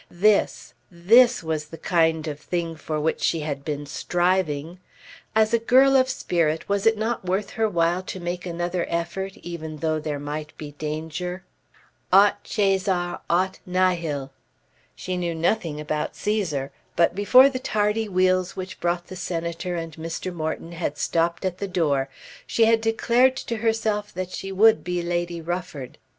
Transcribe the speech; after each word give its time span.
This, 0.09 0.73
this 0.89 1.43
was 1.43 1.65
the 1.67 1.77
kind 1.77 2.27
of 2.27 2.39
thing 2.39 2.75
for 2.75 2.99
which 2.99 3.21
she 3.21 3.41
had 3.41 3.63
been 3.63 3.85
striving. 3.85 4.79
As 5.35 5.53
a 5.53 5.59
girl 5.59 5.95
of 5.95 6.09
spirit 6.09 6.67
was 6.67 6.87
it 6.87 6.97
not 6.97 7.25
worth 7.25 7.51
her 7.51 7.69
while 7.69 8.01
to 8.01 8.19
make 8.19 8.43
another 8.43 8.87
effort 8.89 9.37
even 9.43 9.77
though 9.77 9.99
there 9.99 10.17
might 10.17 10.57
be 10.57 10.71
danger? 10.71 11.43
Aut 12.11 12.43
Cæsar 12.45 13.19
aut 13.29 13.59
nihil. 13.67 14.31
She 14.95 15.17
knew 15.17 15.35
nothing 15.35 15.79
about 15.79 16.13
Cæsar; 16.15 16.71
but 16.95 17.13
before 17.13 17.47
the 17.47 17.59
tardy 17.59 18.09
wheels 18.09 18.55
which 18.55 18.79
brought 18.79 19.05
the 19.05 19.15
Senator 19.15 19.75
and 19.75 19.93
Mr. 19.97 20.33
Morton 20.33 20.71
had 20.71 20.97
stopped 20.97 21.45
at 21.45 21.59
the 21.59 21.67
door 21.67 22.09
she 22.47 22.65
had 22.65 22.81
declared 22.81 23.35
to 23.35 23.57
herself 23.57 24.11
that 24.15 24.31
she 24.31 24.51
would 24.51 24.83
be 24.83 25.03
Lady 25.03 25.41
Rufford. 25.41 25.99